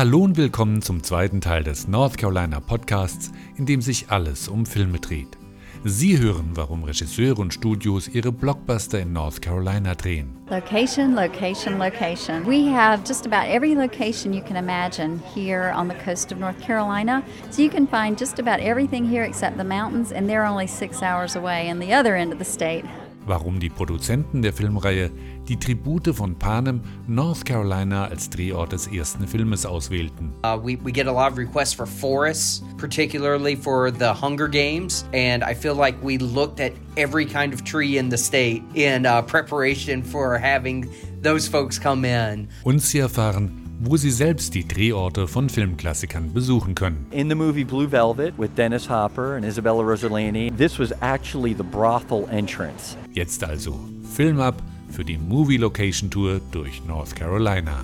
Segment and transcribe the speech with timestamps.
[0.00, 4.64] Hallo und willkommen zum zweiten Teil des North Carolina Podcasts, in dem sich alles um
[4.64, 5.36] Filme dreht.
[5.84, 10.38] Sie hören, warum Regisseure und Studios ihre Blockbuster in North Carolina drehen.
[10.48, 12.46] Location, location, location.
[12.46, 16.58] We have just about every location you can imagine here on the coast of North
[16.62, 17.22] Carolina.
[17.50, 21.02] So you can find just about everything here except the mountains, and they're only six
[21.02, 22.86] hours away in the other end of the state.
[23.30, 25.10] Warum die Produzenten der Filmreihe
[25.48, 30.32] die Tribute von Panem, North Carolina als Drehort des ersten Filmes auswählten.
[30.44, 35.04] Uh, we, we get a lot of requests for forests, particularly for the Hunger Games,
[35.14, 39.06] and I feel like we looked at every kind of tree in the state in
[39.06, 40.88] uh, preparation for having
[41.22, 42.48] those folks come in.
[42.64, 47.06] Und sie erfahren, wo sie selbst die Drehorte von Filmklassikern besuchen können.
[47.12, 51.62] In the movie Blue Velvet with Dennis Hopper and Isabella Rossellini, this was actually the
[51.62, 52.96] brothel entrance.
[53.14, 53.80] Jetzt also
[54.14, 57.82] Film ab für die Movie Location Tour durch North Carolina.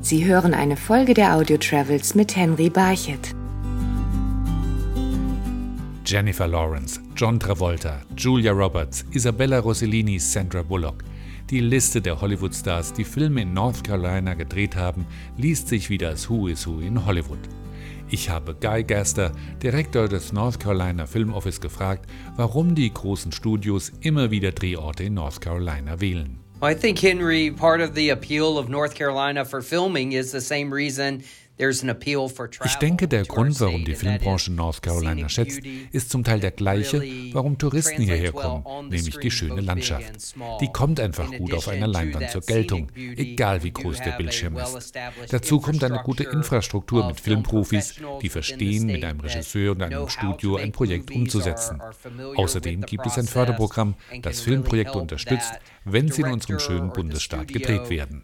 [0.00, 3.34] Sie hören eine Folge der Audio Travels mit Henry Barchett.
[6.06, 11.02] Jennifer Lawrence, John Travolta, Julia Roberts, Isabella Rossellini, Sandra Bullock–
[11.50, 16.28] die Liste der Hollywood-Stars, die Filme in North Carolina gedreht haben, liest sich wie das
[16.28, 17.38] Who is Who in Hollywood.
[18.10, 19.32] Ich habe Guy Gaster,
[19.62, 25.14] Direktor des North Carolina Film Office, gefragt, warum die großen Studios immer wieder Drehorte in
[25.14, 26.38] North Carolina wählen.
[26.60, 30.74] I think Henry, part of the appeal of North Carolina for filming is the same
[30.74, 31.22] reason
[31.58, 37.02] ich denke, der Grund, warum die Filmbranche North Carolina schätzt, ist zum Teil der gleiche,
[37.32, 40.34] warum Touristen hierher kommen, nämlich die schöne Landschaft.
[40.60, 44.94] Die kommt einfach gut auf einer Leinwand zur Geltung, egal wie groß der Bildschirm ist.
[45.30, 50.56] Dazu kommt eine gute Infrastruktur mit Filmprofis, die verstehen, mit einem Regisseur und einem Studio
[50.56, 51.80] ein Projekt umzusetzen.
[52.36, 57.90] Außerdem gibt es ein Förderprogramm, das Filmprojekte unterstützt, wenn sie in unserem schönen Bundesstaat gedreht
[57.90, 58.22] werden.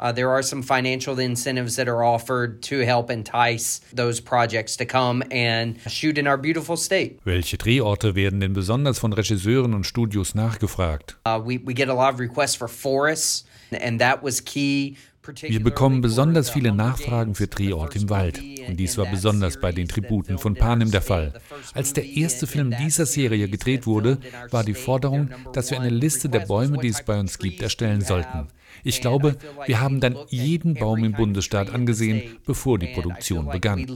[0.00, 4.86] Uh, there are some financial incentives that are offered to help entice those projects to
[4.86, 7.20] come and shoot in our beautiful state.
[7.24, 11.16] Welche Drehorte werden denn besonders von Regisseuren und Studios nachgefragt?
[11.26, 14.96] Uh, we, we get a lot of requests for forests, and that was key
[15.40, 18.40] wir bekommen besonders viele Nachfragen für Drehort im Wald.
[18.68, 21.34] Und dies war besonders bei den Tributen von Panem der Fall.
[21.74, 24.18] Als der erste Film dieser Serie gedreht wurde,
[24.50, 28.00] war die Forderung, dass wir eine Liste der Bäume, die es bei uns gibt, erstellen
[28.00, 28.48] sollten.
[28.84, 29.36] Ich glaube,
[29.66, 33.86] wir haben dann jeden Baum im Bundesstaat angesehen, bevor die Produktion begann.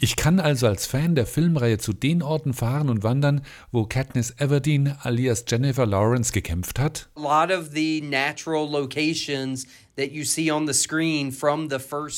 [0.00, 3.40] Ich kann also als Fan der Filmreihe zu den Orten fahren und wandern,
[3.72, 7.08] wo Katniss Everdeen alias Jennifer Lawrence gekämpft hat.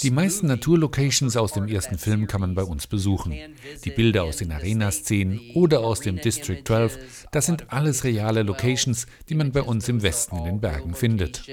[0.02, 3.34] Die meisten Naturlocations aus dem ersten Film kann man bei uns besuchen.
[3.82, 9.06] Die Bilder aus den Arena-Szenen oder aus dem District 12, das sind alles reale Locations,
[9.30, 11.46] die man bei uns im Westen in den Bergen findet.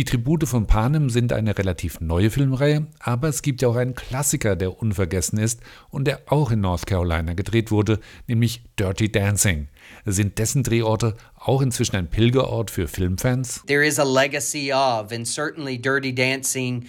[0.00, 3.94] Die Tribute von Panem sind eine relativ neue Filmreihe, aber es gibt ja auch einen
[3.94, 9.68] Klassiker, der unvergessen ist und der auch in North Carolina gedreht wurde, nämlich Dirty Dancing.
[10.04, 13.62] Sind dessen Drehorte auch inzwischen ein Pilgerort für Filmfans?
[13.66, 16.86] There is a legacy of, and certainly Dirty Dancing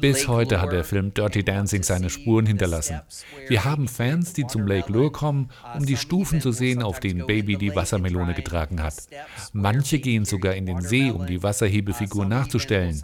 [0.00, 3.00] bis heute hat der Film Dirty Dancing seine Spuren hinterlassen.
[3.46, 7.26] Wir haben Fans, die zum Lake Lure kommen, um die Stufen zu sehen, auf denen
[7.26, 8.94] Baby die Wassermelone getragen hat.
[9.52, 13.02] Manche gehen sogar in den See, um die Wasserhebefigur nachzustellen.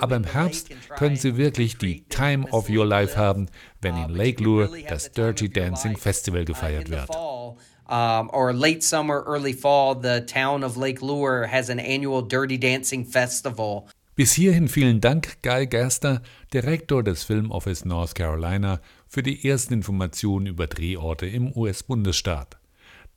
[0.00, 3.48] Aber im Herbst können sie wirklich die Time of Your Life haben,
[3.82, 7.10] wenn in Lake Lure das Dirty Dancing Festival gefeiert wird.
[7.90, 12.56] Um, or late summer, early fall, the town of Lake Lure has an annual Dirty
[12.56, 13.88] Dancing Festival.
[14.14, 19.74] Bis hierhin vielen Dank, Guy Gerster, Direktor des Film Office North Carolina, für die ersten
[19.74, 22.58] Informationen über Drehorte im US-Bundesstaat.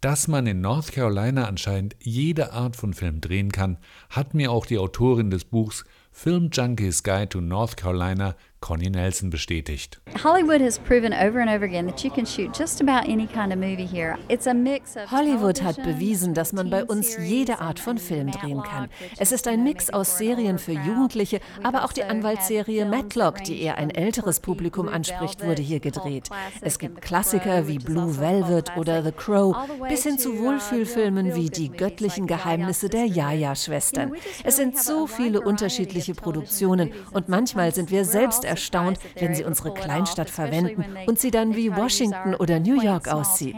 [0.02, 3.78] Dass man in North Carolina anscheinend jede Art von Film drehen kann,
[4.10, 9.30] hat mir auch die Autorin des Buchs Film Junkies Guide to North Carolina Connie Nelson
[9.30, 10.00] bestätigt.
[10.24, 13.52] Hollywood has proven over and over again that you can shoot just about any kind
[13.52, 14.18] of movie here.
[14.30, 18.32] It's a mix of Hollywood hat bewiesen, dass man bei uns jede Art von Film
[18.32, 18.88] drehen kann.
[19.18, 23.78] Es ist ein Mix aus Serien für Jugendliche, aber auch die Anwaltsserie Matlock, die eher
[23.78, 26.30] ein älteres Publikum anspricht, wurde hier gedreht.
[26.62, 29.58] Es gibt Klassiker wie Blue Velvet oder The Crow,
[29.90, 34.14] bis hin zu Wohlfühlfilmen wie Die göttlichen Geheimnisse der Jaja-Schwestern.
[34.46, 39.74] Es sind so viele unterschiedliche Produktionen und manchmal sind wir selbst erstaunt, wenn sie unsere
[39.74, 43.56] Kleinstadt verwenden und sie dann wie Washington oder New York aussieht.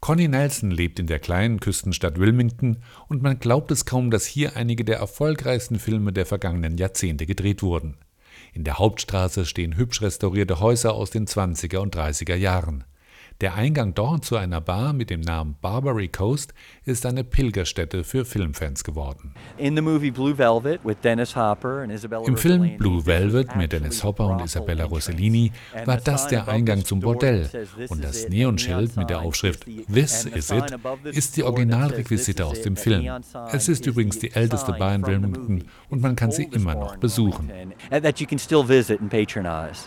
[0.00, 2.78] Connie Nelson lebt in der kleinen Küstenstadt Wilmington
[3.08, 7.62] und man glaubt es kaum, dass hier einige der erfolgreichsten Filme der vergangenen Jahrzehnte gedreht
[7.62, 7.96] wurden.
[8.52, 12.84] In der Hauptstraße stehen hübsch restaurierte Häuser aus den 20er und 30er Jahren.
[13.42, 16.54] Der Eingang dort zu einer Bar mit dem Namen Barbary Coast
[16.86, 19.34] ist eine Pilgerstätte für Filmfans geworden.
[19.58, 19.76] Im
[22.36, 25.52] Film Blue Velvet mit Dennis Hopper und Isabella Rossellini
[25.84, 27.50] war das der Eingang zum Bordell.
[27.90, 30.74] und das Neonschild mit der Aufschrift This is it
[31.04, 33.06] ist die Originalrequisite aus dem Film.
[33.52, 37.50] Es ist übrigens die älteste Bar in Wilmington und man kann sie immer noch besuchen.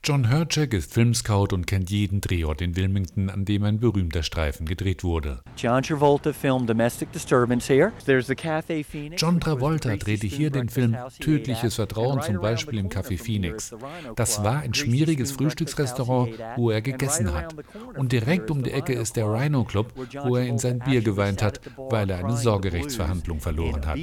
[0.04, 4.66] John Herchek ist Filmscout und kennt jeden Drehort in Wilmington, an dem ein berühmter Streifen
[4.66, 5.40] gedreht wurde.
[5.56, 7.94] John Travolta filmed Domestic Disturbance here.
[8.06, 9.22] There's the Cafe Phoenix.
[9.22, 13.74] John Travolta drehte hier den Film Tödliches Vertrauen zum Beispiel im Café Phoenix.
[14.16, 17.56] Das war ein schmieriges Frühstücksrestaurant, wo er gegessen hat.
[17.96, 19.94] Und direkt um die Ecke ist der Rhino Club,
[20.26, 24.00] wo er in sein Bier geweint hat, weil er eine Sorgerechtsverhandlung verloren hat.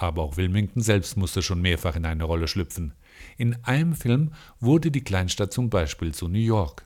[0.00, 2.94] Aber auch Wilmington selbst musste schon mehrfach in eine Rolle schlüpfen.
[3.36, 6.84] In einem Film wurde die Kleinstadt zum Beispiel zu New York.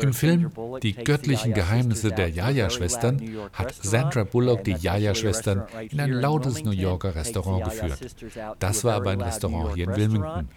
[0.00, 0.50] Im Film
[0.82, 3.20] Die göttlichen Geheimnisse der Yaya-Schwestern
[3.52, 8.16] hat Sandra Bullock die Yaya-Schwestern in ein lautes New Yorker Restaurant geführt.
[8.58, 10.48] Das war aber ein Restaurant hier in Wilmington.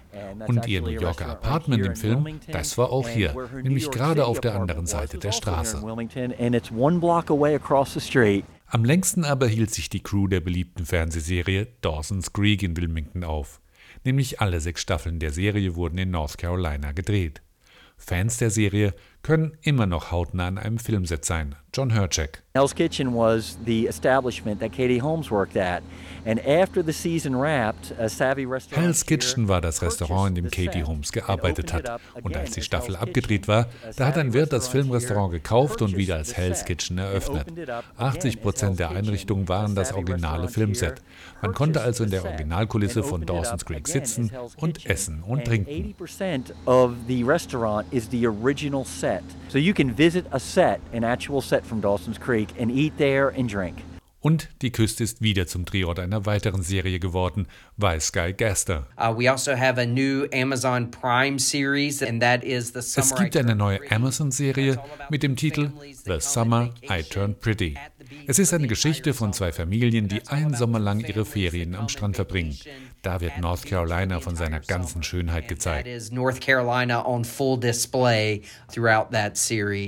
[0.47, 4.55] Und ihr New Yorker Apartment im Film, das war auch hier, nämlich gerade auf der
[4.55, 5.81] anderen Seite der Straße.
[8.73, 13.59] Am längsten aber hielt sich die Crew der beliebten Fernsehserie Dawson's Creek in Wilmington auf.
[14.05, 17.41] Nämlich alle sechs Staffeln der Serie wurden in North Carolina gedreht.
[17.97, 21.55] Fans der Serie können immer noch hautnah an einem Filmset sein.
[21.73, 22.43] John Herchek.
[22.53, 25.81] Hell's Kitchen was the establishment that Katie Holmes worked at.
[28.71, 32.01] Hell's Kitchen war das Restaurant, in dem Katie Holmes gearbeitet hat.
[32.21, 36.15] Und als die Staffel abgedreht war, da hat ein Wirt das Filmrestaurant gekauft und wieder
[36.15, 37.47] als Hell's Kitchen eröffnet.
[37.97, 41.01] 80 Prozent der Einrichtungen waren das originale Filmset.
[41.41, 45.95] Man konnte also in der Originalkulisse von Dawson's Creek sitzen und essen und trinken.
[49.49, 53.29] So you can visit a set, an actual set from Dawson's Creek, and eat there
[53.37, 53.83] and drink.
[54.21, 58.87] Und die Küste ist wieder zum Drehort einer weiteren Serie geworden, bei Sky Gaster.
[58.95, 59.51] Uh, also
[62.95, 64.79] es gibt eine neue Amazon-Serie
[65.09, 65.71] mit dem Titel
[66.05, 67.75] The Summer I Turned Pretty.
[68.27, 72.15] Es ist eine Geschichte von zwei Familien, die einen Sommer lang ihre Ferien am Strand
[72.15, 72.55] verbringen.
[73.01, 75.87] Da wird North Carolina von seiner ganzen Schönheit gezeigt.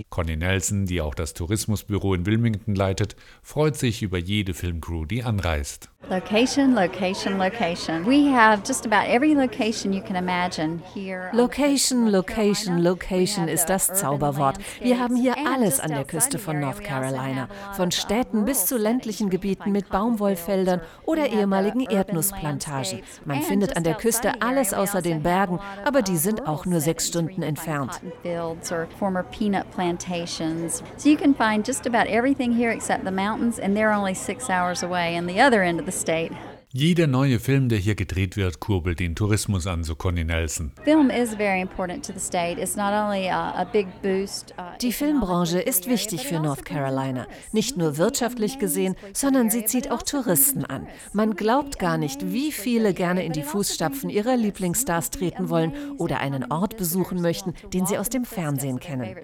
[0.10, 5.24] Connie Nelson, die auch das Tourismusbüro in Wilmington leitet, freut sich über jede Filmcrew, die
[5.24, 5.90] anreist.
[6.10, 8.04] Location, location, location.
[8.06, 11.32] We have just about every location you can imagine here.
[11.34, 14.58] Location, location, location ist das Zauberwort.
[14.82, 19.30] Wir haben hier alles an der Küste von North Carolina, von Städten bis zu ländlichen
[19.30, 23.02] Gebieten mit Baumwollfeldern oder ehemaligen Erdnussplantagen.
[23.24, 27.08] Man findet an der Küste alles außer den Bergen, aber die sind auch nur sechs
[27.08, 28.02] Stunden entfernt.
[30.98, 34.50] So you can find just about everything here except the mountains, and they're only six
[34.50, 35.93] hours away on the other end of the.
[36.76, 40.72] Jeder neue Film, der hier gedreht wird, kurbelt den Tourismus an, so Connie Nelson.
[44.58, 47.28] Uh, Die Filmbranche ist wichtig für North Carolina.
[47.52, 50.88] Nicht nur wirtschaftlich gesehen, sondern sie zieht auch Touristen an.
[51.14, 56.22] Man glaubt gar nicht, wie viele gerne in die Fußstapfen ihrer Lieblingsstars treten wollen oder
[56.22, 59.16] einen Ort besuchen möchten, den sie aus dem Fernsehen kennen.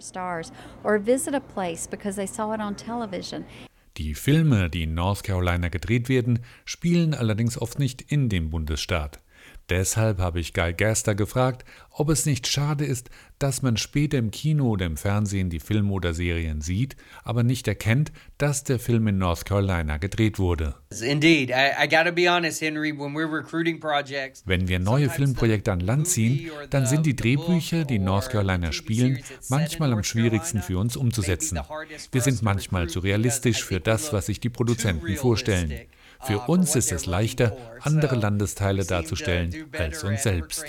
[4.00, 9.20] Die Filme, die in North Carolina gedreht werden, spielen allerdings oft nicht in dem Bundesstaat.
[9.70, 14.32] Deshalb habe ich Guy Gaster gefragt, ob es nicht schade ist, dass man später im
[14.32, 19.08] Kino oder im Fernsehen die Filme oder Serien sieht, aber nicht erkennt, dass der Film
[19.08, 20.76] in North Carolina gedreht wurde.
[24.46, 28.72] Wenn wir neue Filmprojekte an Land ziehen, dann sind die Drehbücher, die in North Carolina
[28.72, 31.60] spielen, manchmal am schwierigsten für uns umzusetzen.
[32.12, 35.74] Wir sind manchmal zu realistisch für das, was sich die Produzenten vorstellen.
[36.22, 40.66] Für uns ist es leichter, andere Landesteile darzustellen als uns selbst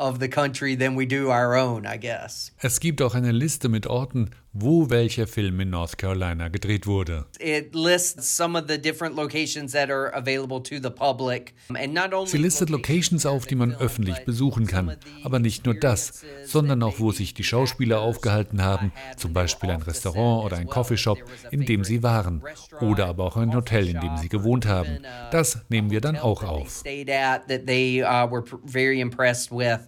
[0.00, 2.52] of the country than we do our own, I guess.
[2.58, 7.26] Es gibt auch eine Liste mit Orten, wo welcher Film in North Carolina gedreht wurde.
[7.38, 12.12] It lists some of the different locations that are available to the public and not
[12.12, 16.82] only Sie listet Locations auf, die man öffentlich besuchen kann, aber nicht nur das, sondern
[16.82, 21.18] auch wo sich die Schauspieler aufgehalten haben, zum Beispiel ein Restaurant oder ein Coffeeshop,
[21.50, 22.42] in dem sie waren,
[22.80, 24.98] oder aber auch ein Hotel, in dem sie gewohnt haben.
[25.30, 26.82] Das nehmen wir dann auch auf.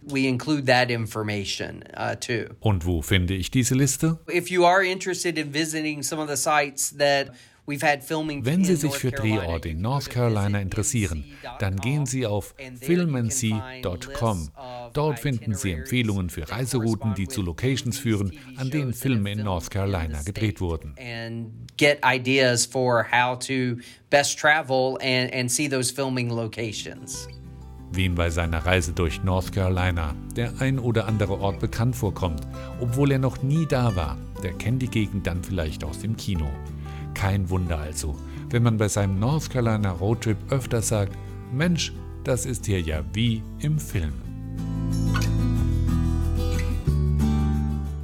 [0.05, 2.55] We include that information uh, too.
[2.61, 4.19] Und wo finde ich diese Liste?
[4.29, 7.33] If you are interested in visiting some of the sites that
[7.65, 11.25] wenn Sie sich für Drehorte in North Carolina interessieren,
[11.61, 14.49] dann gehen Sie auf filmandsee.com.
[14.93, 19.71] Dort finden Sie Empfehlungen für Reiserouten, die zu Locations führen, an denen Filme in North
[19.71, 20.97] Carolina gedreht wurden.
[24.37, 25.33] Travel and,
[27.95, 32.47] Wem bei seiner Reise durch North Carolina der ein oder andere Ort bekannt vorkommt,
[32.81, 36.49] obwohl er noch nie da war, der kennt die Gegend dann vielleicht aus dem Kino.
[37.13, 38.17] Kein Wunder also,
[38.51, 41.17] wenn man bei seinem North Carolina Roadtrip öfter sagt,
[41.53, 41.93] Mensch,
[42.25, 44.32] das ist hier ja wie im Film.